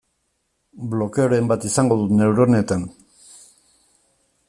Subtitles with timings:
[0.93, 2.89] Blokeoren bat izango dut neuronetan.